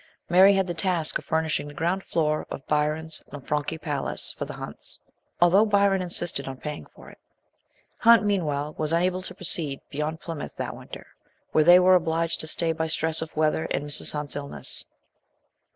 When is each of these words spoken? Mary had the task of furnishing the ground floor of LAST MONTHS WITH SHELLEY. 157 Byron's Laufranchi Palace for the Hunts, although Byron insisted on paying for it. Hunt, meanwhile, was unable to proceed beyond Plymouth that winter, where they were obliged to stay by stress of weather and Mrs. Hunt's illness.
Mary 0.29 0.55
had 0.55 0.65
the 0.65 0.73
task 0.73 1.19
of 1.19 1.25
furnishing 1.25 1.67
the 1.67 1.75
ground 1.75 2.03
floor 2.03 2.47
of 2.49 2.63
LAST 2.67 2.71
MONTHS 2.71 2.71
WITH 2.71 2.79
SHELLEY. 2.79 3.45
157 3.45 3.45
Byron's 3.45 3.49
Laufranchi 3.51 3.77
Palace 3.79 4.31
for 4.33 4.45
the 4.45 4.53
Hunts, 4.53 4.99
although 5.39 5.65
Byron 5.67 6.01
insisted 6.01 6.47
on 6.47 6.57
paying 6.57 6.87
for 6.87 7.11
it. 7.11 7.19
Hunt, 7.99 8.23
meanwhile, 8.25 8.73
was 8.79 8.93
unable 8.93 9.21
to 9.21 9.35
proceed 9.35 9.79
beyond 9.91 10.19
Plymouth 10.19 10.55
that 10.57 10.75
winter, 10.75 11.05
where 11.51 11.63
they 11.63 11.77
were 11.77 11.93
obliged 11.93 12.39
to 12.39 12.47
stay 12.47 12.71
by 12.73 12.87
stress 12.87 13.21
of 13.21 13.37
weather 13.37 13.65
and 13.69 13.83
Mrs. 13.85 14.13
Hunt's 14.13 14.35
illness. 14.35 14.85